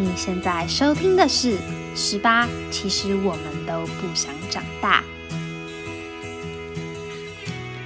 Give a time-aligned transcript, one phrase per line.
[0.00, 1.58] 你现在收听的是
[1.94, 5.04] 《十八》，其实我们都不想长大。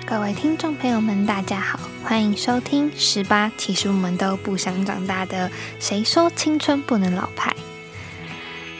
[0.06, 5.50] 各位听众朋友们，大家好，欢迎收听《十八》，其实我们都不想长大的。
[5.80, 7.52] 谁说青春不能老派？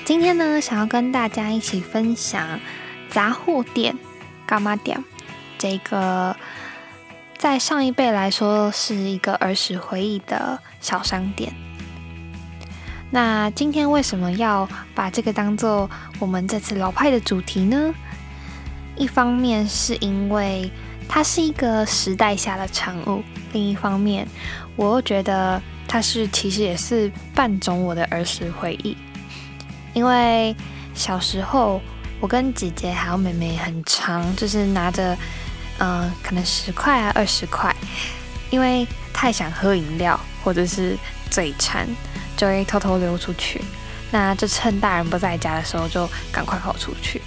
[0.05, 2.61] 今天呢，想要跟大家一起分享
[3.11, 3.99] 杂货店
[4.47, 5.03] 干妈店
[5.59, 6.37] 这个，
[7.37, 11.53] 在上一辈来说是一个儿时回忆的小商店。
[13.15, 17.95] 那今天为什么要把这个当做我们这次老派的主题呢？
[18.97, 20.69] 一方面是因为
[21.09, 23.23] 它是一个时代下的产物，
[23.53, 24.27] 另一方面
[24.75, 28.97] 我又觉得它是其实也是半种我的儿时回忆。
[29.93, 30.53] 因为
[30.93, 31.81] 小时候
[32.19, 35.17] 我跟姐姐还有妹妹很长，就是拿着
[35.79, 37.73] 嗯可能十块啊二十块，
[38.51, 40.99] 因为太想喝饮料或者是
[41.35, 41.89] 嘴馋，
[42.37, 43.61] 就会偷偷溜出去。
[44.13, 47.21] 那就趁大人不在家的时候，就赶快跑出去。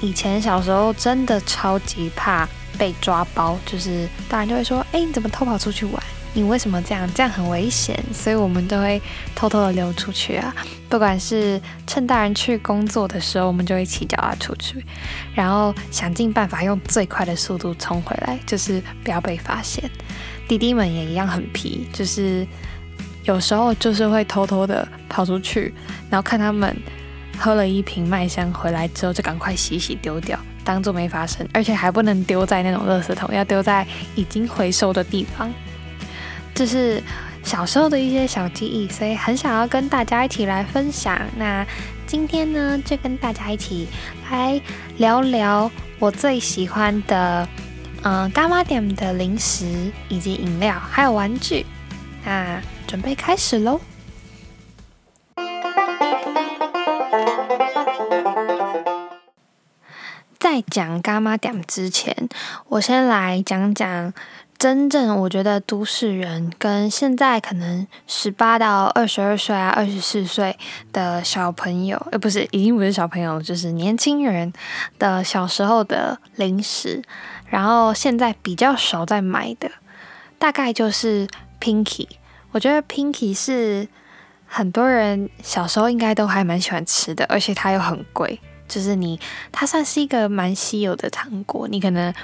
[0.00, 6.00] 以前小时候真的超级怕被抓包，就是大人就会说：“哎，你怎么偷跑出去玩？
[6.34, 7.12] 你为什么这样？
[7.12, 9.02] 这样很危险。”所以我们都会
[9.34, 10.54] 偷偷的溜出去啊。
[10.88, 14.84] 不管是趁大人去工作的时候，我们就会骑脚踏出去，
[15.34, 19.90] 然后想尽办法用最快的速度冲回来，就是不要被发现。
[20.46, 22.46] 弟弟们也一样很皮，就是
[23.26, 25.72] 有时候就是会偷偷的跑出去，
[26.10, 26.74] 然后看他们。
[27.38, 35.52] 喝了一瓶麦香回来之后，就赶快洗洗丢掉，当做没发生，而且还不能丢在那种垃圾桶，要丢在已经回收的地方。
[36.54, 37.02] 这是
[37.42, 41.20] 小时候的一些小记忆，所以很想要跟大家一起来分享。
[41.36, 41.62] 那
[42.06, 43.86] 今天呢，就跟大家一起
[44.30, 44.58] 来
[44.96, 47.46] 聊聊我最喜欢的，
[48.00, 51.66] 嗯，干妈店的零食以及饮料，还有玩具。
[52.24, 53.80] 那准备开始喽！
[60.38, 62.14] 在讲干妈点之前，
[62.68, 64.14] 我先来讲讲
[64.56, 70.56] 真正我觉得都市人跟现在可能十八到二十二岁啊、二十四岁
[70.92, 74.52] 的小朋友，呃，不是，已经不是小朋友，就是年轻人
[74.98, 77.02] 的小时候的零食，
[77.48, 79.70] 然后现在比较少在买的，
[80.38, 81.26] 大概就是
[81.60, 82.06] Pinky。
[82.56, 83.86] 我觉得 Pinky 是
[84.46, 88.40] 很多人小时候应该都还蛮喜欢吃的，而且它又很贵。
[88.66, 89.20] 就是你，
[89.52, 91.68] 它算是一个蛮稀有的糖果。
[91.68, 92.14] 你可能，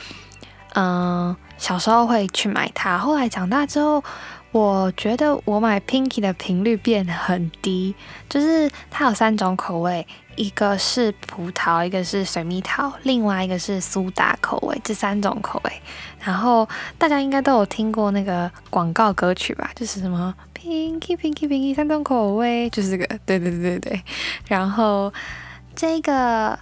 [0.75, 4.03] 嗯，小时候会去买它，后来长大之后，
[4.53, 7.95] 我觉得我买 Pinky 的频率变很低。
[8.31, 10.07] 就是它有三种口味，
[10.37, 14.81] 一个是葡萄，一个是水蜜桃，另外一个是苏打口味。
[14.85, 15.73] 这三种口味，
[16.21, 19.71] 然后大家应该都有听过那个广告歌曲吧？
[19.75, 23.07] 就是什么 Pinky Pinky Pinky 三种口味，就是这个。
[23.25, 24.03] 对对对对，
[24.47, 25.13] 然后。
[25.75, 26.59] 这个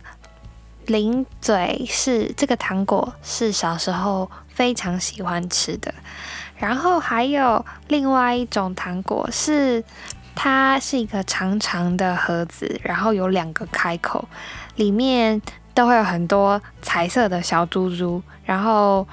[0.87, 5.93] 零嘴是这个糖果，是小时候非常喜欢吃的。
[6.57, 9.83] 然后还有另外一种糖果，是
[10.43, 14.27] 它是一个长长的盒子，然后有两个开口，
[14.77, 15.43] 里面
[15.75, 18.23] 都会有很多彩色的小珠珠。
[18.47, 19.07] 然后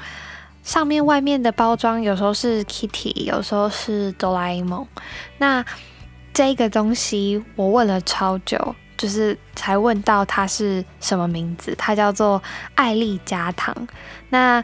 [0.63, 4.87] 上面外面的包装有时候是 Kitty，有时候是哆啦 A 梦。
[5.37, 5.65] 那
[6.33, 8.73] 这个东西我问了超久。
[8.97, 12.41] 就是才问到它是什么名字，它叫做
[12.73, 13.87] 艾丽加糖。
[14.29, 14.63] 那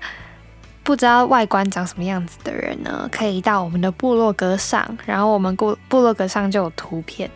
[0.84, 7.30] 不知道外观长什么样子的人呢，可以到我们的部落格上，然后我们部部落格上就有图片。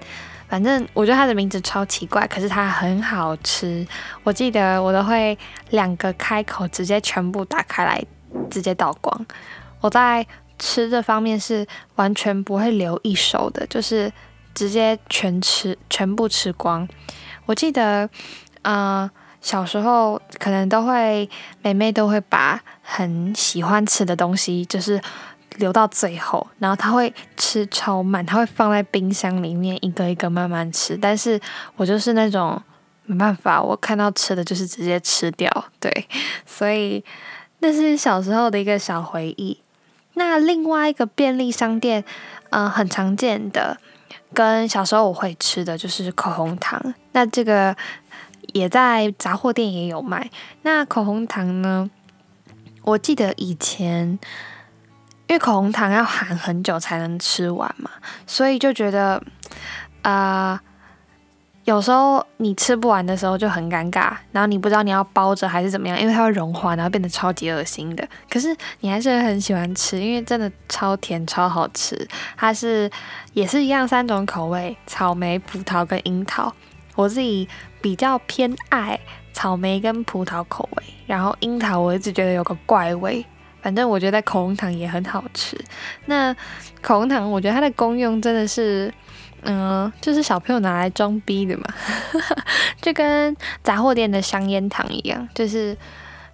[0.47, 3.85] 反正我觉得它的名字超奇怪，可是它很好吃。
[4.23, 5.37] 我记得我都会
[5.69, 8.03] 两个开口直接全部打开来，
[8.49, 9.25] 直接倒光。
[9.81, 10.25] 我在
[10.59, 11.65] 吃这方面是
[11.95, 14.11] 完全不会留一手的，就是。
[14.57, 16.87] 直接全吃，全部吃光。
[17.45, 18.09] 我记得，
[18.63, 19.07] 呃，
[19.41, 21.29] 小时候可能都会，
[21.61, 25.01] 妹妹都会把很喜欢吃的东西，就是
[25.57, 30.97] 留到最后，然后她会吃超慢，她会放在冰箱里面一个一个慢慢吃。
[30.97, 31.39] 但是
[31.75, 32.61] 我就是那种
[33.05, 35.49] 没办法，我看到吃的就是直接吃掉，
[35.79, 36.07] 对，
[36.45, 37.03] 所以
[37.59, 39.59] 那是小时候的一个小回忆。
[40.15, 42.03] 那另外一个便利商店，
[42.49, 43.77] 嗯，很常见的。
[44.33, 46.81] 跟小时候我会吃的就是口红糖，
[47.13, 47.73] 那这个
[48.57, 50.29] 也在杂货店也有卖。
[50.63, 51.89] 那口红糖呢？
[52.83, 54.17] 我记得以前
[55.27, 57.91] 因为口红糖要含很久才能吃完嘛，
[58.25, 59.21] 所以就觉得
[60.01, 60.61] 啊，
[61.65, 68.07] 有时候你吃不完的时候就很尴尬，然后你不知道你要包着还是怎么样，因为它会融化，然后变得超级恶心的。
[68.29, 72.07] 可是你还是很喜欢吃，因为真的超甜超好吃。
[72.37, 72.89] 它是
[73.33, 76.53] 也是一样三种口味：草莓、葡萄跟樱桃。
[76.95, 77.47] 我自己
[77.81, 78.99] 比较偏爱
[79.33, 83.25] 草莓跟葡萄口味，然后樱桃我一直觉得有个怪味。
[83.61, 85.57] 反正我觉得口红糖也很好吃。
[86.05, 86.33] 那
[86.81, 88.93] 口红糖，我觉得它的功用真的是。
[89.43, 91.63] 嗯，就是小朋友拿来装逼的嘛，
[92.81, 93.33] 就跟
[93.63, 95.77] 杂货店的香烟糖一样，就是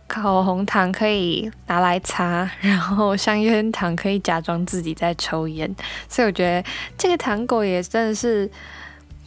[0.07, 5.75] 口红糖可以拿来擦，然后香烟糖可以假装自己在抽烟，
[6.07, 6.67] 所以我觉得
[6.97, 8.49] 这个糖果也真的是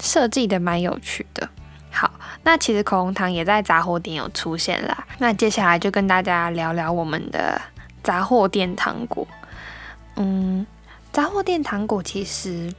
[0.00, 1.48] 设计的蛮有趣的。
[1.96, 2.10] 好，
[2.42, 5.06] 那其实口红糖也在杂货店有出现啦。
[5.18, 7.60] 那接下来就跟大家聊聊我们的
[8.02, 9.26] 杂货店糖果。
[10.16, 10.66] 嗯，
[11.10, 12.72] 杂货店糖果其实。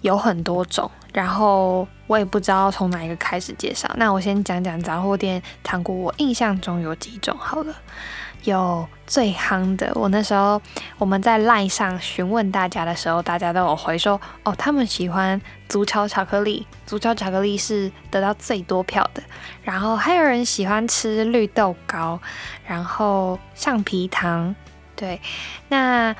[0.00, 3.90] 有很多种，然后我也不知道从哪一个开始介绍。
[3.96, 7.74] 那我先讲讲杂货店糖果，我印象中有几种好了。
[8.44, 10.60] 有最夯的，我那时候
[10.98, 19.22] 我们在 LINE 上询问大家的时候，大家都有回说，哦，他们喜欢足球巧克力，足球巧克力是得到最多票的。
[19.62, 22.20] 然后还有人喜欢吃绿豆糕，
[22.66, 24.54] 然后橡皮糖，
[24.94, 25.20] 对，
[25.68, 26.14] 那。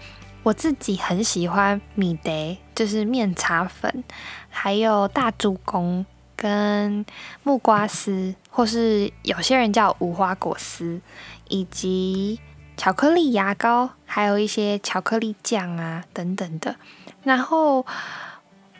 [0.44, 2.30] 我自己很喜欢米德，
[2.74, 4.04] 就是面茶粉，
[4.50, 6.04] 还有大猪公
[6.36, 7.02] 跟
[7.42, 11.00] 木瓜丝，或是有些人叫无花果丝，
[11.48, 12.40] 以及
[12.76, 16.76] 巧克力牙膏，还有一些巧克力酱啊等等的。
[17.22, 17.84] 然后，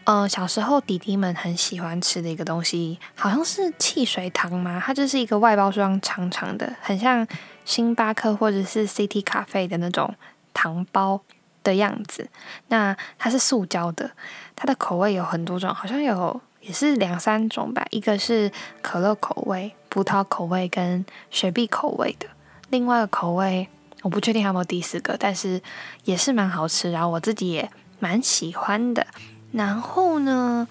[0.05, 4.83] 呃，小时候弟弟们很喜欢吃的一个东西，好像是汽水糖吗？
[4.85, 7.27] 它就是一个外包装长长的，很像
[7.65, 10.15] 星巴克或者是 City 咖啡的那种
[10.53, 11.23] 糖包。
[11.65, 12.29] 的样子，
[12.69, 14.11] 那它是塑胶的，
[14.55, 18.53] 它的口味有很多种，好像有也是两三种吧，一个是
[18.83, 22.29] 可乐口味、葡萄口味跟雪碧口味的，
[22.75, 23.69] 另外一个口味
[24.03, 25.63] 我不确定还有没有第四个，但是
[26.03, 29.07] 也是蛮好吃，然后我自己也蛮喜欢的。
[29.53, 30.67] 然后呢，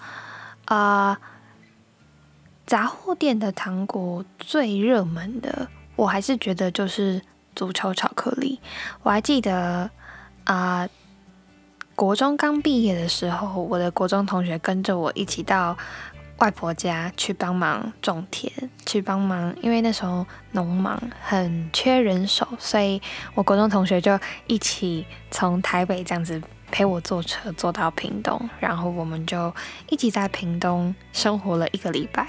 [0.66, 1.18] 啊，
[2.66, 5.66] 杂货店的糖果最热门的，
[5.96, 7.22] 我还是觉得就是
[7.56, 8.60] 足球巧克力，
[9.02, 9.90] 我还记得。
[10.44, 10.86] 啊，
[11.94, 15.74] 国中刚毕业的时候，我的国中同学跟着我一起到
[16.38, 18.52] 外婆家去帮忙种田，
[18.84, 23.00] 去帮忙，因为那时候农忙很缺人手，所以
[23.34, 26.40] 我国中同学就一起从台北这样子
[26.70, 29.54] 陪我坐车坐到屏东，然后我们就
[29.88, 32.28] 一起在屏东生活了一个礼拜。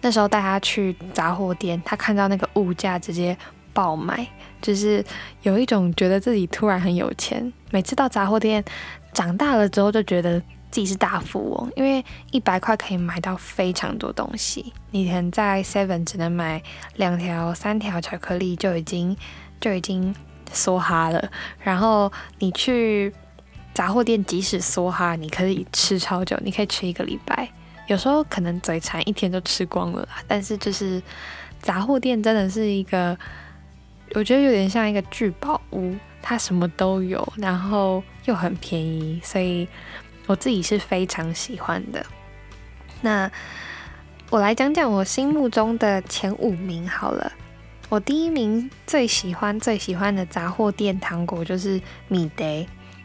[0.00, 3.36] 那时候带他去杂货店，他看到那个物价直接。
[3.72, 4.26] 爆买，
[4.60, 5.02] 就是
[5.42, 7.52] 有一种觉得自己突然很有钱。
[7.70, 8.62] 每次到杂货店，
[9.12, 14.72] 长大了之后就觉得自己是大富翁，因为一百块可以买到非常多东西。
[14.90, 16.62] 你可能在 Seven 只能买
[16.96, 19.16] 两条、三条巧克力就已经
[19.60, 20.14] 就已经
[20.52, 21.30] 梭哈了。
[21.62, 23.12] 然后你去
[23.74, 27.48] 杂货店，即使梭哈，你可以吃超久，你可以吃一个礼拜。
[27.86, 30.22] 有时候可能嘴馋，一天就吃光了啦。
[30.28, 31.02] 但是就是
[31.60, 33.18] 杂货店真的是一个。
[34.12, 39.68] 我觉得有点像一个聚宝屋，它什么都有，然后又很便宜，所以
[40.30, 42.06] 我自己是非常喜欢的。
[43.00, 43.28] 那
[44.30, 47.32] 我来讲讲我心目中的前五名好了。
[47.88, 52.44] 我第一名最喜欢最喜欢的杂货店糖果就是米德。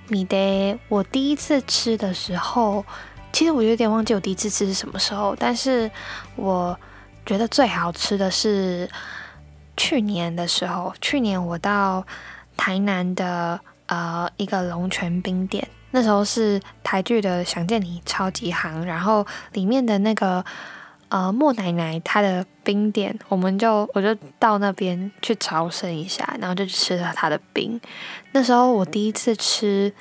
[0.07, 2.86] 米德，我第一次吃的时候，
[3.33, 5.90] 其实我有点忘记我第一次吃是什么时候，但是
[6.35, 6.80] 我
[7.26, 8.88] 觉得最好吃的是。
[9.78, 12.07] 去年的时候，去年我到
[12.56, 20.44] 台南的呃一个龙泉冰店，那时候是台剧的《想见你》超级行，然后里面的那个
[21.07, 27.80] 呃莫奶奶她的冰店，我们就我就到那边去朝圣一下，然后就吃了她的冰。
[28.33, 29.94] 那时候我第一次吃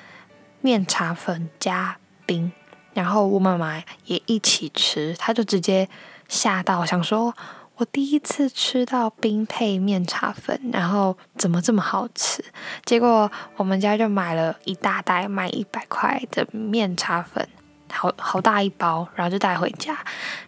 [0.62, 1.96] 面茶粉加
[2.26, 2.50] 冰，
[2.92, 5.88] 然后我妈妈也一起吃，她就直接
[6.28, 7.32] 吓到想说。
[7.76, 12.44] 我第一次吃到冰配面茶粉，然后怎么这么好吃？
[12.84, 17.48] 结果我们家就买了一大袋，卖一百块的面茶粉，
[17.90, 19.98] 好好大一包，然后就带回家。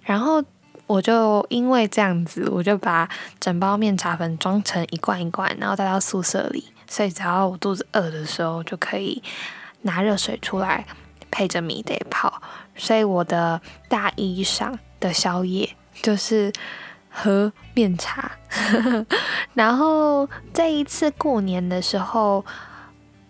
[0.02, 0.40] 然后
[0.86, 3.08] 我就因为这样子，我就把
[3.40, 6.72] 整包面茶粉装成一罐一罐，然后带到宿舍里。
[6.86, 9.20] 所以只要我肚子饿的时候，就可以
[9.82, 10.86] 拿热水出来
[11.28, 12.40] 配着米得泡。
[12.76, 16.52] 所以我的大衣上的宵夜就是。
[17.18, 18.30] 喝面茶，
[19.54, 22.44] 然后这一次过年的时候，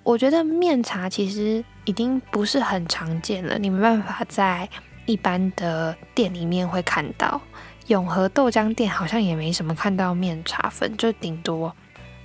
[0.02, 3.56] 我觉得面茶其实已经不是很常见了。
[3.56, 4.68] 你没办法在
[5.06, 7.40] 一般的店里面会看到。
[7.86, 11.72] 永和豆浆店好像也没什么看到面茶粉，就顶多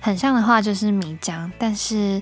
[0.00, 2.20] 很像的话就是米浆，但是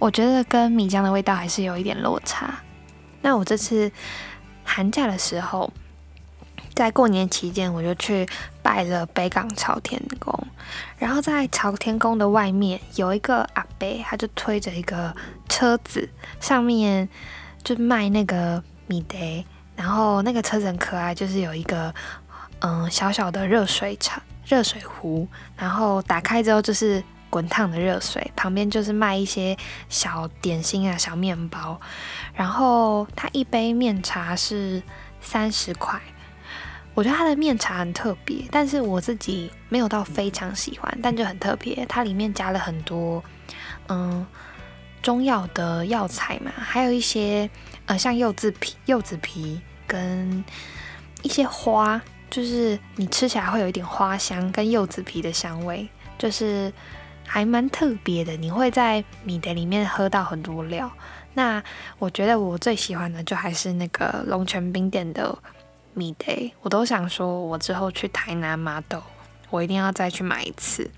[0.00, 2.52] 我觉得跟米浆的味道还是有一点落差。
[3.20, 3.88] 那我这次
[4.64, 5.72] 寒假的时候，
[6.74, 8.26] 在过年期间，我就去
[8.62, 10.32] 拜了北港朝天宫，
[10.98, 15.14] 然后在朝天宫的外面有一个阿伯，他就推着一个
[15.48, 16.08] 车子，
[16.40, 17.08] 上面
[17.62, 19.16] 就卖那个米德，
[19.76, 21.94] 然后那个车子很可爱，就是有一个。
[22.64, 25.26] 嗯，小小的热水厂、热水壶，
[25.56, 31.80] 然后打开之后就是滚烫的热水，旁边就是卖一些小点心啊、小面包，
[32.32, 34.80] 然后它一杯面茶是
[35.20, 36.00] 三十块。
[36.94, 41.84] 我觉得它的面茶很特别，但是我自己没有到非常喜欢，但就很特别。
[41.86, 43.22] 它里面加了很多
[43.88, 44.26] 嗯
[45.02, 47.48] 中药的药材嘛，还有一些
[47.86, 50.44] 呃像柚子皮、柚子皮跟
[51.22, 52.00] 一些花。
[52.30, 56.72] 就是你吃起来会有一点花香跟柚子皮的香味，就是
[57.26, 58.34] 还蛮特别的。
[58.36, 60.90] 你会在米德里面喝到很多料。
[61.34, 61.62] 那
[61.98, 65.38] 我觉得我最喜欢的就还是那个龙泉冰店的
[65.94, 66.32] 米德，
[66.62, 69.02] 我都想说，我之后去台南麻豆，
[69.50, 70.90] 我一定要再去买一次。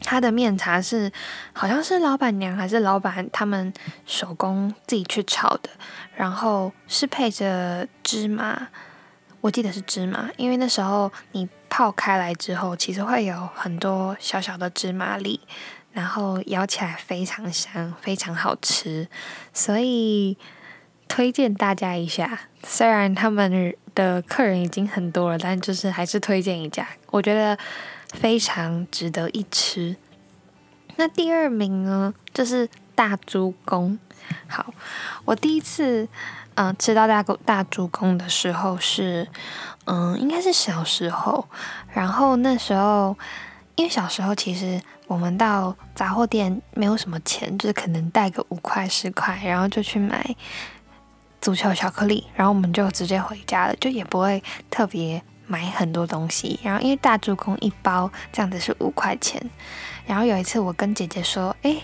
[0.00, 1.10] 它的面茶是
[1.54, 3.72] 好像是老板娘还是老板他们
[4.04, 5.70] 手工自己去炒的，
[6.14, 8.68] 然后是配着芝麻。
[9.40, 15.40] 我记得是芝麻，因为那时候你泡开来之后，其实会有很多小小的芝麻粒，
[15.92, 19.08] 然后咬起来非常香，非常好吃，
[19.52, 20.36] 所以
[21.08, 22.40] 推荐大家一下。
[22.62, 27.58] 虽然他们的客人已经很多了，但就是还是推荐一家，我觉得
[28.12, 29.96] 非常值得一吃。
[30.96, 33.98] 那第二名呢，就是大猪公。
[34.46, 34.72] 好，
[35.24, 36.08] 我第一次。
[36.56, 39.26] 嗯，吃到大公大猪公的时候是，
[39.86, 41.48] 嗯，应该是小时候。
[41.92, 43.18] 然后那时候，
[43.74, 50.24] 因为小时候其实我们到杂货店没有什么钱，就是可能带个五块十块，然后就去买
[51.44, 56.58] 足球巧克力，然后我们就直接回家了，就也不会特别买很多东西。
[56.62, 59.50] 然后因为大助攻一包这样子是五块钱。
[60.06, 61.76] 然后有一次，我跟姐姐说：“哎，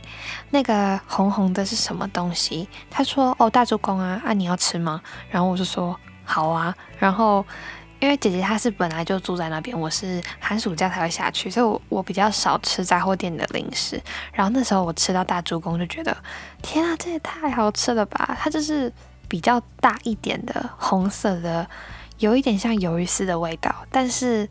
[0.49, 7.45] 那个红红的是什么东西？”她说：“哦，大助攻啊，啊，你要吃吗？”然后我就说：“好啊。”然后
[7.99, 14.01] 因为姐姐她是本来就住在那边，我是寒暑假才会下去，所以我我比较少吃杂货店的零食。
[14.33, 16.17] 然后那时候我吃到大猪公，就觉得
[16.63, 18.35] 天啊，这也太好吃了吧！
[18.41, 18.91] 它就是
[19.31, 21.67] 比较大一点的红色的，
[22.19, 24.47] 有一点像鱿鱼丝的味道，但是。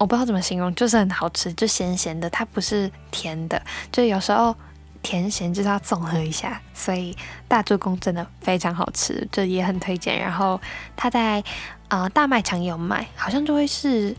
[0.00, 4.56] 我不知道怎么形容，就是很好吃，就咸咸的，它不是甜的，就有时候
[5.02, 7.14] 甜咸就是要综合一下，所以
[7.46, 10.18] 大猪公真的非常好吃，就也很推荐。
[10.18, 10.58] 然后
[10.96, 11.44] 它在
[11.88, 14.16] 呃大卖场也有卖，好像就会是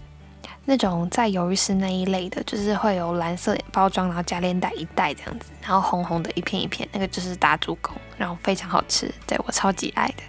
[0.65, 10.24] 那种在鱿鱼丝那一类的，就是会有蓝色包装，然后加链袋一袋这样子，然后红红的一片一片，那个就是大猪公，然后非常好吃，对我超级爱的。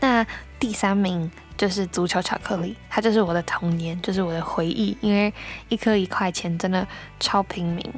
[0.00, 0.26] 那
[0.58, 1.30] 第三名。
[1.54, 4.96] 就是足球巧克力，它就是我的童年，就是我的回忆。
[5.00, 5.32] 因为
[5.68, 6.84] 一颗一块钱，真的
[7.20, 7.94] 超平民。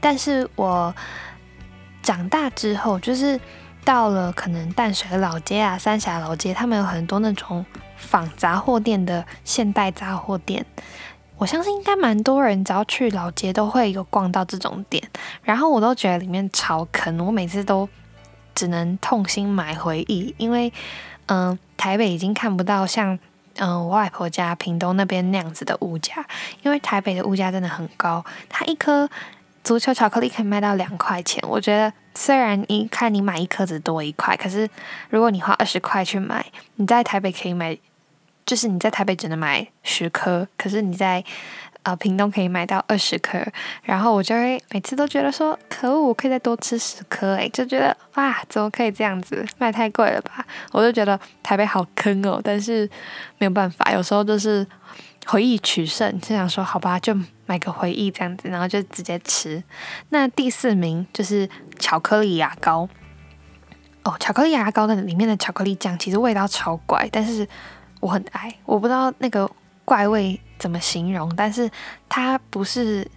[0.00, 0.92] 但是我
[2.02, 3.38] 长大之后，就是
[3.84, 7.64] 到了可能淡水老街啊、三峡老街，他们有很多那种
[8.00, 10.66] 仿杂货店的现代杂货店。
[11.38, 15.02] 我相信应该蛮多人只要去老街都会有逛到这种店，
[15.42, 17.88] 然后我都觉得里面超坑，我每次都
[18.54, 20.72] 只能痛心买回忆，因为。
[21.32, 23.16] 嗯，台北已经看不到像
[23.54, 26.26] 嗯我外婆家屏东那边那样子的物价，
[26.64, 28.24] 因为台北的物价真的很高。
[28.48, 29.08] 它一颗
[29.62, 34.68] 足球巧克力可以卖到两块钱，我觉得虽然你看你买一颗只多一块，可是
[35.08, 37.78] 如果你花二十块去买，你在台北可以买，
[38.50, 41.22] 就是你在台北只能买十颗，可是你在。
[41.82, 43.42] 呃，屏东可以买到二十颗，
[43.82, 50.44] 然后我就会每次都觉得说，可恶，我可以再多吃十颗，诶，就觉得哇，怎么可以这样子卖太贵了吧？
[50.72, 52.86] 我就觉得台北好坑哦，但是
[53.38, 54.66] 没有办法，有时候就是
[55.24, 57.16] 回忆取胜，就想说好吧，就
[57.46, 59.64] 买个回忆这样子，然后就直接吃。
[60.10, 62.86] 那第四名就是巧克力牙膏，
[64.02, 67.48] 哦，巧克力牙膏的里面的巧克力酱其实味道超怪，但是
[68.00, 69.48] 我很爱，我不知道那个
[69.84, 70.40] 怪味。
[70.60, 71.34] 怎么形容？
[71.34, 71.70] 但是
[72.06, 73.10] 它不是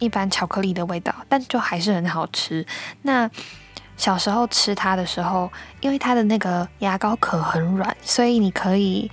[0.00, 2.66] 一般巧克力的味道，但就还是很好吃。
[3.02, 3.30] 那
[3.96, 5.48] 小时候吃它的时候，
[5.80, 9.08] 因为它的那个牙膏壳很软，所以你可以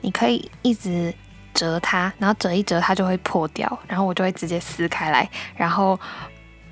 [0.00, 1.14] 你可以一直
[1.52, 6.00] 折它，然后折一折它就会破掉，然后我就会直接撕开来，然后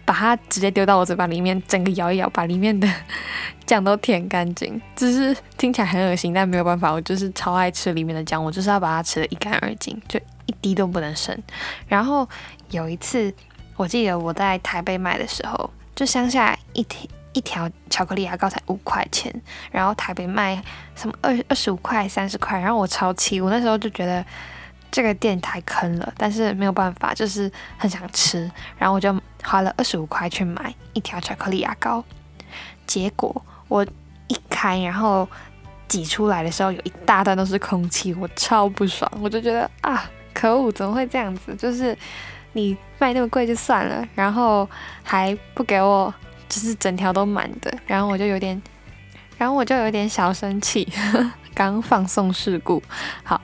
[0.07, 2.89] 把它直接丢到我嘴巴里面，整个咬一咬，把里面的
[3.67, 4.81] 酱都舔干净。
[4.95, 11.37] 只是听起来很恶心，但没有办法，我就是超爱吃里面的酱，我就是要把它吃的一干二净，就一滴都不能剩。
[11.89, 12.27] 然后
[12.71, 13.35] 有一次，
[13.77, 19.35] 我记得我在台北买的时候，就乡下一条一条巧克力牙膏才五块钱，
[19.73, 20.63] 然后台北卖
[20.95, 24.25] 什么二二十五块、三十块，然后我超气，我那时候就觉得。
[24.97, 32.03] 这个店太坑了，但是没有办法，就是很想吃，然后我就花了二十五块去买一条巧克力牙膏。
[32.87, 33.85] 结果我
[34.29, 35.29] 一开，然后
[35.87, 41.55] 挤出来的时候，有一大段都是空气，我超不爽，我就觉得啊，可恶，怎么会这样子？
[41.57, 41.95] 就是
[42.55, 44.67] 你卖那么贵就算了，然后
[45.03, 46.15] 还不给我，
[46.49, 48.62] 就是整条都满的，然后我就有点，
[49.37, 50.91] 然后我就有点小生气，
[51.55, 52.83] 刚放送事故，
[53.23, 53.38] 好。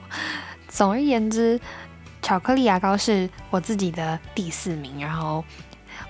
[0.73, 1.61] 总而言之，
[2.23, 5.45] 巧克力牙膏是我自己的第四名，然后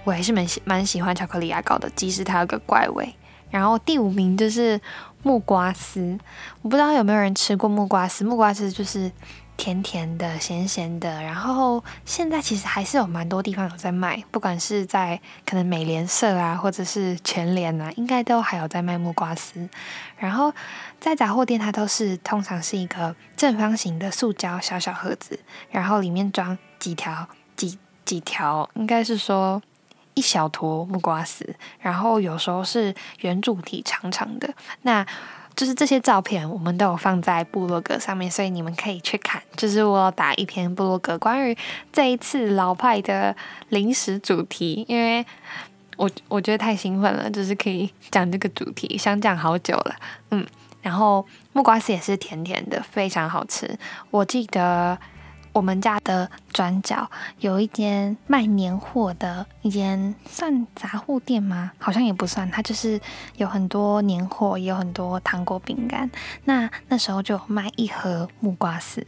[0.04, 3.14] 我还是蛮喜蛮喜欢巧克力牙膏的，即使它有个怪味。
[3.50, 4.80] 然后第五名就是
[5.22, 6.18] 木瓜丝，
[6.62, 9.10] 我不知道有没有人吃过木瓜丝，木瓜丝就是。
[9.56, 19.68] 甜甜的、咸咸的，然后现在其实还是有蛮多地方有在卖，不管是在可能美联社啊，或者是全联啊，应该都还有在卖木瓜丝。
[20.16, 20.52] 然后
[20.98, 25.38] 在杂货店，它都是通常是一个正方形的塑胶小小盒子，
[25.70, 29.62] 然后里面装几条、几几条，应该是说
[30.14, 34.52] 一小坨木瓜丝，然后有时候是圆柱体长长的。
[34.82, 35.06] 那
[35.54, 39.42] 就是这些照片，我们都有放在部落格上面，所以你们可以去看。
[39.56, 41.56] 就是我打一篇部落格，关于
[41.92, 43.36] 这一次老派的
[43.68, 45.24] 零食主题，因为
[45.96, 49.96] 我我觉得太兴奋了，就是可以讲这个主题，想讲好久了。
[50.30, 50.46] 嗯，
[50.80, 53.78] 然后木瓜丝也是甜甜的，非常好吃。
[54.10, 54.98] 我记得。
[55.52, 61.72] 我们家的转角有一间卖年货的一间，算杂货店吗？
[61.78, 63.00] 好像也不算，它就是
[63.36, 66.10] 有很多年货，也有很多糖果、饼干。
[66.44, 69.06] 那那时候就卖一盒木瓜丝，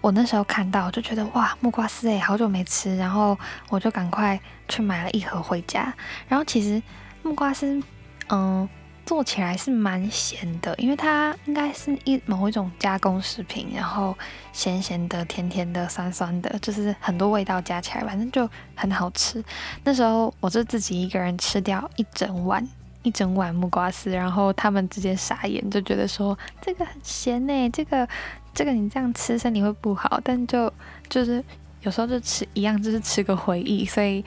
[0.00, 3.36] 我那时候看到就觉得哇，木瓜丝诶，好久没吃，然后
[3.68, 5.92] 我就赶快去买了一盒回家。
[6.28, 6.80] 然后其实
[7.22, 7.82] 木瓜丝，
[8.28, 8.68] 嗯。
[9.06, 14.18] 做起来是蛮咸的，因为它应该是一某一种加工食品，然后
[14.52, 19.42] 咸咸的、甜甜的、酸酸的，就是很多味道加起来，反正就很好吃。
[19.84, 22.68] 那时候我就自己一个人吃掉一整碗，
[23.04, 28.08] 一整碗木瓜丝，然后他们直接傻眼，就觉得说这个很咸呢，这个
[28.52, 30.20] 这个你这样吃身体会不好。
[30.24, 30.72] 但就
[31.08, 31.42] 就是
[31.82, 34.24] 有时候就吃一样，就是吃个回忆，所以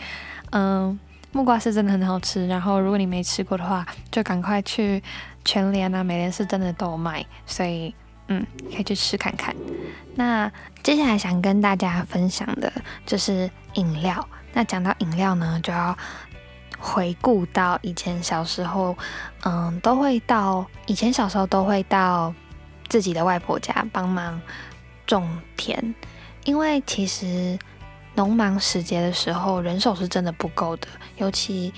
[0.52, 0.98] 嗯。
[1.32, 5.02] 木瓜是真的很好吃，然后如果你没吃过的话，就赶快去
[5.46, 7.94] 全联啊、美联是真的都有卖，所以
[8.28, 9.56] 嗯，可以去吃看看。
[10.16, 12.72] 那接下来想跟大家分享的
[13.06, 14.28] 就是饮料。
[14.54, 15.96] 那讲到饮料呢，就要
[16.80, 18.98] 回顾到以前小时候，
[19.44, 22.34] 嗯，都会到以前小时候都会到
[22.88, 24.42] 自己的外婆家帮忙
[25.06, 25.94] 种田，
[26.46, 27.60] 因为其实。
[28.20, 31.74] 农忙时节的时候，人手是真的不够的，尤其，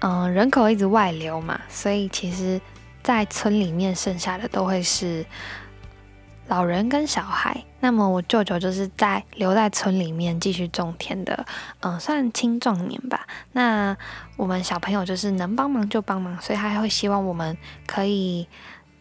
[0.00, 2.60] 嗯，人口一直外流嘛，所以其实，
[3.02, 5.24] 在村里面剩下的都会是
[6.48, 7.64] 老人跟小孩。
[7.80, 11.46] 那么我舅舅就是在留在村里面继续种田的，
[11.80, 13.26] 嗯，算青壮年吧。
[13.52, 13.96] 那
[14.36, 18.46] 我们小朋友就是能帮忙就帮忙，所以他会希望我们可以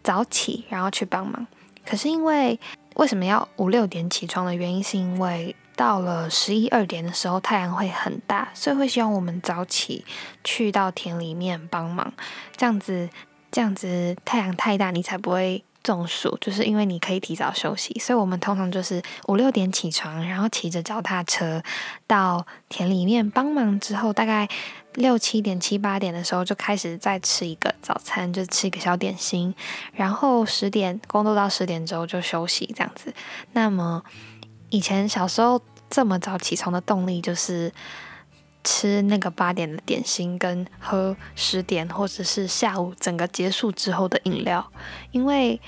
[0.02, 1.46] 早起，然后去帮忙。
[1.86, 2.58] 可是因为
[2.96, 5.54] 为什么要五六点起床的原因，是因为。
[5.76, 10.06] 到了十一二点的时候，太阳会很大，所以会希望我们早起
[10.44, 12.14] 去到田里面帮忙。
[12.56, 13.10] 这样子，
[13.52, 16.38] 这样子太阳太大，你才不会中暑。
[16.40, 21.62] 就是因为你可以提早休息，所以我们通常就是五六点起床，然后骑着脚踏车
[22.06, 23.80] 到田里面帮忙。
[23.80, 24.48] 之后大概
[24.94, 29.56] 六七点、七八点的时候，就开始再吃一个早餐，就吃一个小点心。
[29.94, 33.12] 然后十点工作到十点之后就休息，这样子。
[33.54, 34.04] 那么。
[34.74, 37.72] 以前小时候这么早起床的动力就是
[38.64, 44.66] 吃那个八点的点心，跟喝十点或者是下午整个结束之后的饮料。
[45.12, 45.62] 因为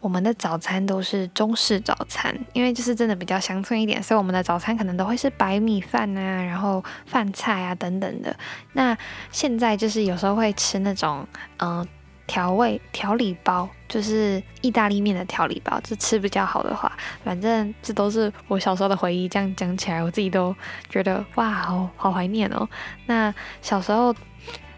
[0.00, 8.34] 我们的早餐都是中式早餐，因为就是真的比较乡村一点，所以我们的早餐可能都会是白米饭啊，然后饭菜啊等等的。
[8.72, 8.96] 那
[9.30, 11.86] 现在就是有时候会吃那种嗯。
[12.26, 16.90] 调味调理包就是意大利面的调理包，就吃比较好的话，
[17.24, 19.28] 反正这都是我小时候的回忆。
[19.28, 20.54] 这样讲起来，我自己都
[20.88, 22.68] 觉得哇，好好怀念哦。
[23.06, 24.14] 那小时候，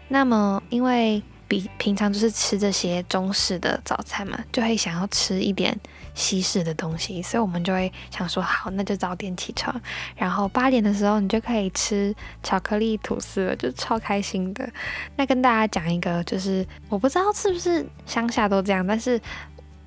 [0.09, 5.75] 那么因为比平常就是吃这些中式的早餐嘛，就会想要吃一点
[6.19, 9.73] 西式的东西，所以我们就会想说，好，那就早点起床，
[10.15, 14.69] 然后八点的时候你就可以吃巧克力吐司了，就超开心的。
[15.15, 19.19] 那跟大家讲一个，就是我不知道是不是乡下都这样，但是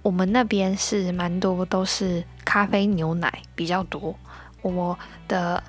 [0.00, 4.18] 我们那边是蛮多都是咖啡牛奶比较多，
[4.62, 5.62] 我的。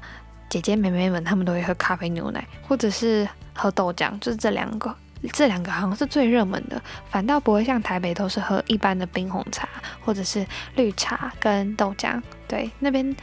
[0.49, 4.95] 姐姐妹妹们，她们都会喝咖啡牛奶，或者是喝豆浆，就是这两个，
[5.31, 9.67] 这两个好像是最热门的，反倒不会像台北都是喝一般的冰红茶，
[10.03, 12.21] 或者是绿茶跟豆浆。
[12.47, 13.15] 对，那边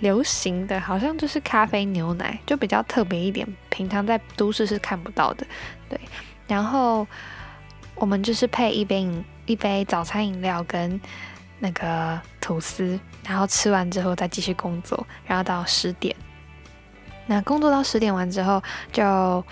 [0.00, 5.46] 流行的好像就是咖啡牛奶，就比较特别一点，平常在都市是看不到的。
[5.88, 5.98] 对，
[6.46, 7.06] 然后
[7.94, 11.00] 我们就是配一杯饮一杯早餐饮料跟
[11.58, 16.14] 那个吐司，然后吃完之后再继续工作，然后到十点。
[17.26, 19.44] 那工作到十点完之后，就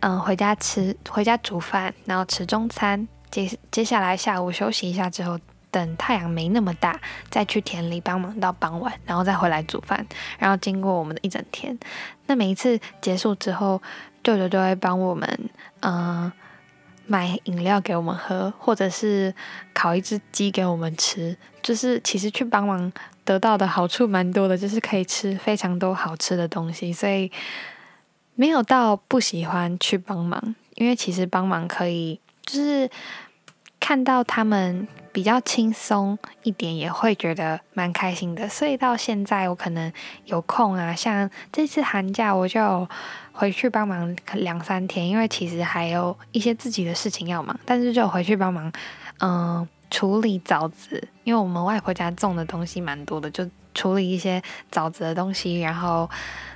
[0.00, 3.06] 嗯回家吃，回家煮饭，然后吃中餐。
[3.30, 5.38] 接接下来下午休息一下之后，
[5.70, 6.98] 等太阳没那么大，
[7.30, 10.04] 再去田里帮忙到傍晚，然后再回来煮饭。
[10.38, 11.78] 然后经过我们的一整天，
[12.26, 13.80] 那每一次结束之后，
[14.22, 16.30] 舅舅就会帮我们嗯
[17.06, 19.34] 买饮料给我们喝，或者是
[19.72, 21.36] 烤一只鸡给我们吃。
[21.62, 22.92] 就是其实去帮忙。
[23.22, 27.30] 得到的好处蛮多的，就是可以吃非常多好吃的东西，所以
[28.40, 30.54] 没有到不喜欢去帮忙。
[30.76, 32.88] 因为其实帮忙可以，就是
[33.78, 38.48] 看到他们比较轻松一点，也会觉得蛮开心的。
[38.48, 39.92] 所以到现在，我可能
[40.24, 42.88] 有空啊，像这次寒假我就
[43.32, 48.72] 回去帮忙两三天，因为其实还有一些自己的事情要忙，但是就回去帮忙，
[49.18, 49.68] 嗯。
[49.92, 56.08] 处理枣子，因为我们外婆家种的东西蛮多的，就处理一些枣子的东西，然后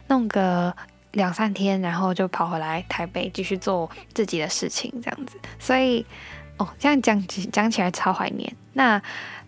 [0.07, 0.73] 弄个
[1.15, 5.39] 两三天，然后就跑回来台北继续做自己的事情，这样子。
[5.59, 6.05] 所以，
[6.59, 8.55] 哦，这样讲起讲起来超怀念。
[8.73, 9.01] 那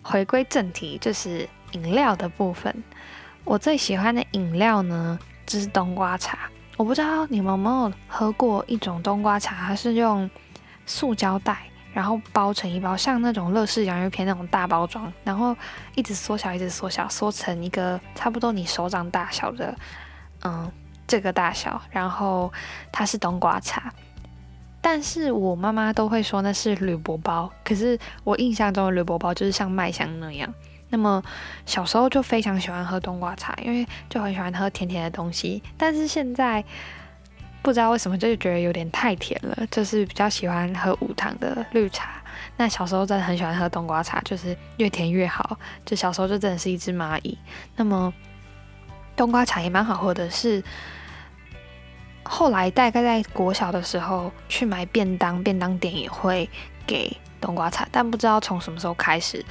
[0.02, 2.74] 回归正题，就是饮料的部分。
[3.44, 6.48] 我最喜欢的饮料呢，就是冬瓜茶。
[6.76, 10.28] 我不知道你们有没有喝过一种冬瓜茶，它是用
[10.86, 11.58] 塑胶袋。
[11.92, 15.56] 然后包成一包，像那种乐事洋芋片那种大包装，然后
[15.94, 19.74] 一直缩小，一直缩小，缩成一个差不多你手掌大小的，
[20.44, 20.70] 嗯，
[21.06, 21.80] 这个大小。
[21.90, 22.52] 然后
[22.90, 23.92] 它是冬瓜茶，
[24.80, 30.52] 但是我妈妈都会说那是铝箔包，可是我印象中的铝箔包就是像麦香那样。
[30.90, 31.22] 那么
[31.64, 36.64] 小时候就非常喜欢喝冬瓜茶，因为就很喜欢喝甜甜的东西，但是现在。
[37.62, 42.22] 不知道为什么，就觉得有点太甜了，就是比较喜欢喝无糖的绿茶。
[42.56, 45.58] 那小时候真的很喜欢喝冬瓜茶，就是越甜越好。
[45.84, 47.36] 就小时候就真的是一只蚂蚁。
[47.74, 48.14] 那么
[49.16, 50.62] 冬瓜茶也蛮好喝的，是
[52.22, 56.48] 后来大概在国小的时候去买便当，便当店也会
[56.86, 59.44] 给冬瓜茶，但不知道从什么时候开始，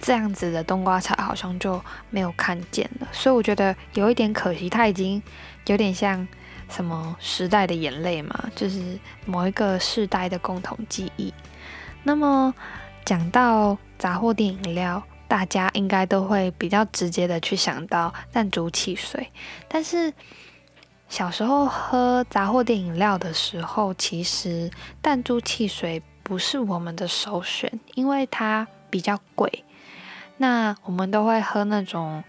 [0.00, 1.80] 这样子的冬瓜茶好像就
[2.10, 3.08] 没有看见了。
[3.12, 5.22] 所以我觉得有一点可惜，它已经
[5.66, 6.26] 有点像。
[6.68, 11.34] 什么时代的眼泪嘛，就是某一个世代的共同记忆。
[12.02, 12.54] 那么
[13.04, 15.02] 讲到杂货店饮料，
[15.32, 19.32] 大家应该都会比较直接的去想到弹珠汽水。
[19.66, 20.12] 但是
[21.08, 29.64] 小时候喝杂货店饮料的时候，其实弹珠汽水不是我们的首选，因为它比较贵。
[30.36, 32.22] 那我们都会喝那种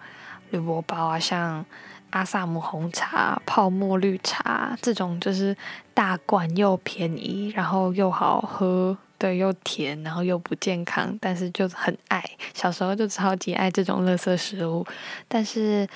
[0.52, 1.66] 铝箔包啊，像。
[2.12, 5.58] 阿萨姆红茶、泡沫绿茶这种就是
[5.96, 12.22] 大罐又便宜，然后又好喝，对，又甜，然后又不健康，但是就很爱。
[12.54, 14.86] 小时候就超级爱这种垃圾食物，
[15.30, 15.88] 但是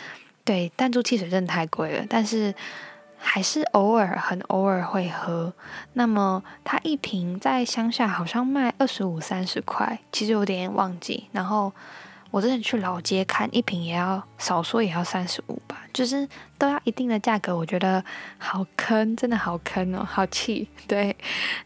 [0.45, 2.55] 对弹珠汽水真的太贵了，但是
[3.17, 5.53] 还是偶尔很偶尔会喝。
[5.91, 11.27] 那么它一瓶在乡下好像卖二十五、三十块，其实有点忘记。
[11.33, 11.73] 然后。
[12.29, 18.03] 我之前去老街看一瓶也要少说也要三十五吧，就是都要一定的价格，我觉得
[18.37, 20.67] 好坑，真的好坑哦，好气。
[20.85, 21.15] 对，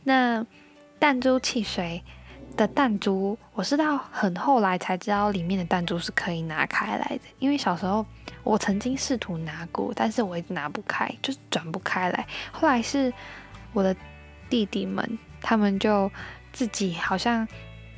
[0.03, 0.45] 那
[1.01, 2.03] 弹珠汽水
[2.55, 8.05] 的弹珠，我是到很后来才知道里面的弹珠是可以拿开来的，因为小时候
[8.43, 12.27] 我曾经试图拿过，但是我一直拿不开，就是转不开来。
[12.51, 13.11] 后来是
[13.73, 13.95] 我的
[14.47, 16.11] 弟弟们，他们就
[16.53, 17.47] 自己好像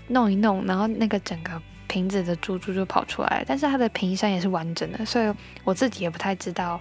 [0.08, 1.62] 弄一弄，然后那个整个。
[1.86, 5.32] 瓶子的珠珠就跑出来，但是它的瓶身也是完整的，所以
[5.64, 6.80] 我自己也不太知道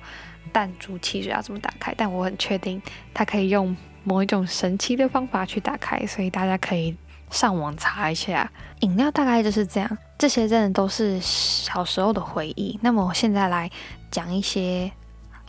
[0.54, 2.80] 弹珠汽水要怎么打开，但我很确定
[3.12, 6.96] 它可以用某一种神奇的方法去打开，所以大家可以
[7.30, 8.50] 上网查一下。
[8.80, 12.78] 饮料大概就是这样，这些真的都是小时候的回忆。
[12.82, 13.70] 那么我现在来
[14.10, 14.90] 讲一些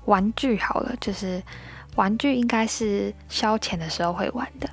[0.06, 1.42] 玩具好了，就是
[1.96, 4.70] 玩具应该是消遣的时候会玩的。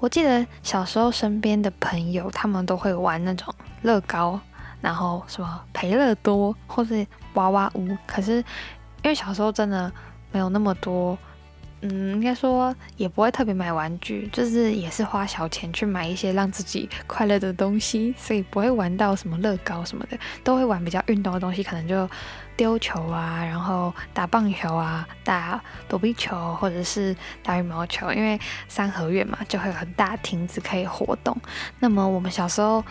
[0.00, 4.40] 我记得小时候身边的朋友，他们都会玩那种乐高，
[4.80, 7.96] 然后什么培乐多或是娃娃屋。
[8.04, 8.38] 可是
[9.02, 9.92] 因为小时候真的
[10.32, 11.16] 没有那么多。
[11.84, 22.08] 嗯，应该说也不会特别买玩具，就是也是花小钱去买一些让自己快乐的东西，所以不会玩到什么乐高什么的，都会玩比较运动的东西，可能就
[22.56, 31.36] 丢球啊，然后打棒球啊，打躲避球或者是打羽毛球，因为三合院嘛，就会有很大亭子可以活动。
[31.80, 32.84] 那么我们小时候。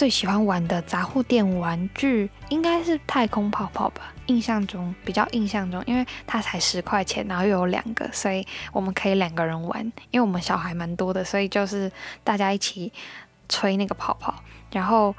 [0.00, 4.14] 最喜欢玩的杂货店玩具应该是太空泡泡吧？
[4.28, 9.84] 印象中比较印象中，因为它才十块钱，然后又有两个，所以我们可以两个人玩。
[10.10, 11.92] 因为我们小孩蛮多的，所以就是
[12.24, 12.90] 大家一起
[13.46, 14.34] 吹那个泡泡。
[14.72, 15.14] 然后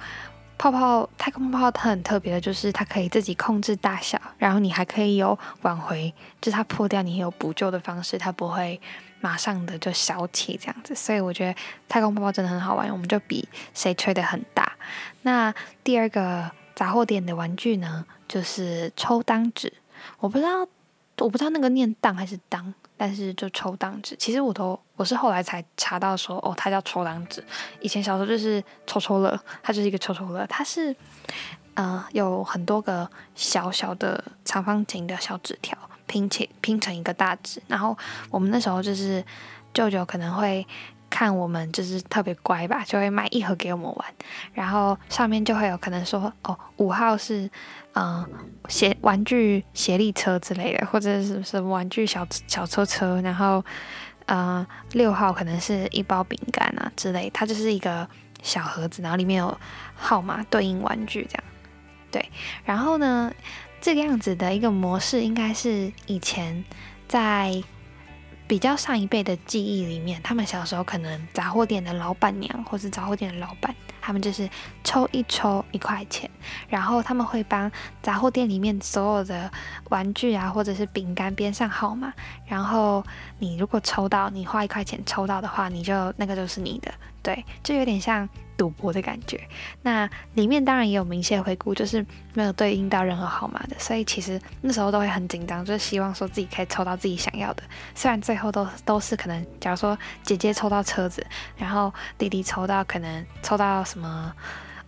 [0.57, 8.81] 泡泡太空泡泡它很特别的就是它可以自己控制大小，然后你还可以有挽回，就是它破掉你有补救的方式，它不会。
[9.21, 11.55] 马上的就消气这样子，所以我觉得
[11.87, 14.69] 太空泡泡真的很好玩，我们就比谁吹的很大。
[15.21, 15.53] 那
[15.83, 19.71] 第二个杂货店的玩具呢，就是抽档纸。
[20.19, 20.67] 我不知道，
[21.19, 24.15] 我不知道那个念档还是当，但是就抽档纸。
[24.15, 27.43] 其实我都我是后来才查到说，哦，它叫抽档纸。
[27.79, 30.95] 以前小时候就是抽抽乐，它就是一个抽抽乐，它是
[31.75, 35.77] 呃有很多个小小的长方形的小纸条。
[36.11, 37.97] 拼起拼成一个大纸，然后
[38.29, 39.23] 我们那时候就是
[39.73, 40.67] 舅舅可能会
[41.09, 44.05] 看我们就是特别乖吧，就会买一盒给我们玩，
[44.53, 47.49] 然后上面就会有可能说哦五号是
[47.93, 48.29] 嗯
[48.67, 53.63] 协玩具协力车之类的，或者是什么玩具小小车车，然后
[54.25, 58.05] 嗯六号可能是一包饼干啊之类，它就是一个
[58.43, 59.57] 小盒子，然后里面有
[59.95, 61.43] 号码对应玩具这样，
[62.11, 62.29] 对，
[62.65, 63.31] 然后呢。
[63.81, 66.63] 这个样子的一个模式，应该是以前
[67.07, 67.61] 在
[68.47, 74.47] 比较上一辈的记忆里面，他们小时候可能杂货店的老板娘或是杂货店的老板，他们就是
[74.83, 76.29] 抽一抽一块钱，
[76.69, 77.71] 然后他们会帮
[78.03, 79.51] 杂货店里面所有的
[79.89, 82.13] 玩具啊或者是饼干编上号码，
[82.45, 83.03] 然后
[83.39, 88.27] 你如果抽到，你花一块钱抽到的话，你就那个就是你的，对，就有点像。
[88.57, 89.41] 赌博的感觉，
[89.81, 92.05] 那里面当然也有明显回顾，就是
[92.35, 97.63] 没有对应到任何号码的，所以其实那时候都会很紧张，就是希望说自己可以抽到自己想要的。
[97.95, 101.25] 虽然最后都都是可能，假如说姐姐抽到车子，
[101.57, 104.31] 然后弟弟抽到可能抽到什么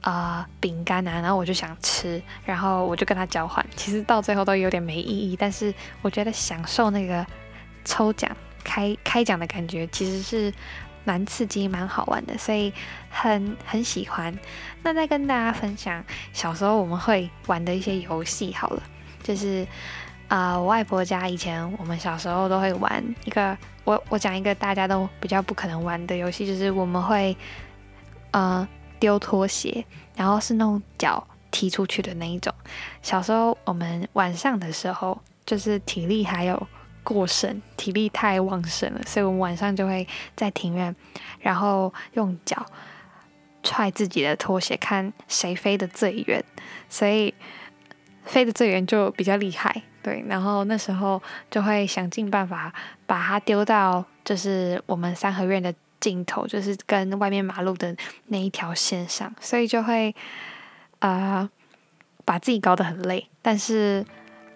[0.01, 5.35] 啊饼干啊，然后我就想吃，然后我就跟他交换，其实到最后都有点没意义。
[5.35, 7.25] 但是我觉得享受那个
[7.83, 8.29] 抽奖
[8.63, 10.53] 开开奖的感觉，其实是。
[11.05, 12.73] 蛮刺激，蛮好玩的，所以
[13.09, 14.37] 很很喜欢。
[14.83, 18.83] 那再跟大家分享小时候我们会玩的一些游戏好了，
[19.21, 19.67] 就是
[20.27, 27.35] 啊，我外婆家以前我们小时候都会玩一个，我我讲一个大家都比较不可能玩的游戏，就是我们会
[28.31, 28.67] 呃
[28.99, 29.85] 丢拖鞋，
[30.15, 32.53] 然后是那种脚踢出去的那一种。
[33.01, 36.67] 小时候我们晚上的时候，就是体力还有。
[37.03, 40.95] 过剩，体力太旺盛了，所以我们晚上就会在庭院，
[41.39, 42.65] 然后用脚
[43.61, 46.43] 踹自己的拖鞋，看谁飞得最远，
[46.89, 47.33] 所以
[48.23, 49.83] 飞得最远就比较厉害。
[50.01, 52.73] 对，然后那时候就会想尽办法
[53.05, 57.95] 把它丢到就是我们三合院的尽头，就是跟外面马路的
[58.27, 60.15] 那一条线上，所以就会
[60.99, 61.49] 啊
[62.25, 64.05] 把自己搞得很累，但是。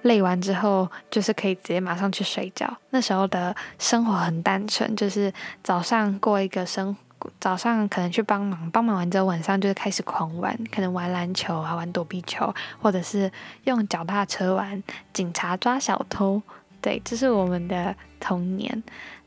[0.04, 2.78] 累完之后，就是可以直接马上去睡觉。
[2.92, 5.34] 那时候的生活很单纯，就是
[5.64, 6.96] 早上过一个生，
[7.40, 13.32] 早上可能去帮忙，帮忙完之后晚上就开始狂玩，可能玩篮球啊，玩躲避球，或者是
[13.64, 14.82] 用脚踏车玩
[15.12, 16.42] 警察抓小偷。
[16.80, 18.84] 对，这是我们的童年。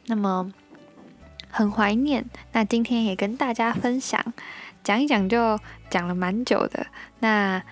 [0.06, 0.50] 那么
[1.50, 2.24] 很怀念。
[2.52, 4.24] 那今天也跟大家分享，
[4.82, 5.58] 讲一讲就
[5.90, 6.86] 讲了蛮久的。
[7.18, 7.62] 那。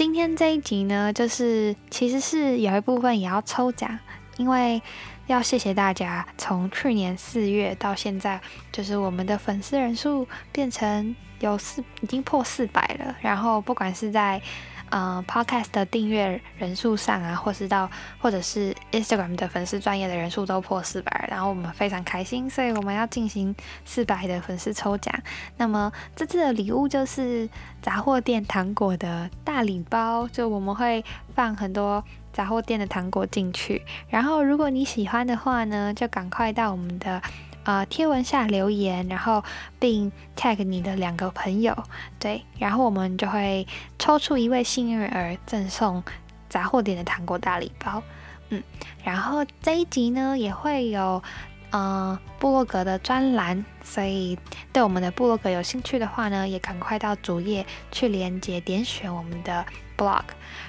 [0.00, 3.98] 今天这一集呢，就是其实是有一部分也要抽奖，
[4.38, 4.80] 因为
[5.26, 8.40] 要谢谢大家，从去年四月到现在，
[8.72, 13.14] 就是我们的粉丝人数变成有四，已经破四百了。
[13.20, 14.40] 然后不管是在
[14.90, 25.14] 呃，Podcast 的订阅人数上啊，或是到或者是 Instagram 的粉丝专业的人数都破四百，然后我们非常开心，所以我们要进行四百的粉丝抽奖。
[25.56, 27.48] 那么这次的礼物就是
[27.80, 37.22] 杂货店糖果的大礼包，就我们会放很多杂货店的糖果进去，然后如果你喜欢的话呢，就赶快到我们的。
[37.64, 39.44] 呃，贴文下留言，然后
[39.78, 41.76] 并 tag 你的两个朋友，
[42.18, 43.66] 对，然后我们就会
[43.98, 46.02] 抽出一位幸运儿，赠送
[46.48, 48.02] 杂货店的糖果大礼包。
[48.48, 48.62] 嗯，
[49.04, 51.22] 然后这一集呢，也会有
[51.70, 54.38] 呃部落格的专栏，所以
[54.72, 59.64] 对我们的部落格有兴趣的话呢，也赶快到主页去连接点选我们的
[60.00, 60.22] blog。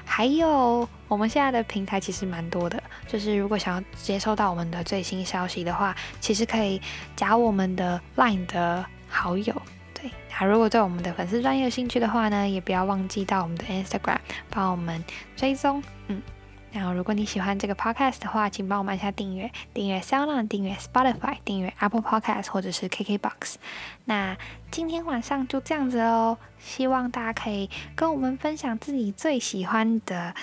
[0.03, 6.81] 还有我们现在的平台其实蛮多的，就是如果想要接收到我们的最新消息的话，其实可以
[7.15, 9.61] 加我们的 line 的好友。
[9.93, 15.01] 对，那如果对我们的粉丝专业有兴趣的话呢，也不要忘记到我们的 Instagram 帮我们
[15.37, 15.81] 追踪。
[16.07, 16.21] 嗯。
[16.71, 23.55] 然后，如果你喜欢这个 podcast 的话，请帮我们按下订阅，订阅 Sound，订阅 Spotify，订阅 Apple Podcast 或者是 KKBox。
[24.05, 24.37] 那
[24.71, 30.33] 今天晚上就这样子喽，希望大家可以跟我们分享自己最喜欢的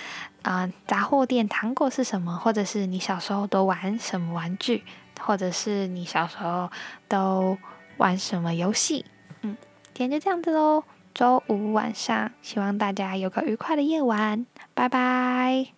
[0.42, 4.84] 啊杂货店糖果是什么，或者是你小时候都玩什么玩具，
[5.18, 6.70] 或者是你小时候
[7.08, 7.56] 都
[7.96, 9.06] 玩什么游戏。
[9.40, 9.56] 嗯，
[9.94, 15.77] 今天就这样子喽，周五晚上，希望大家有个愉快的夜晚，拜拜。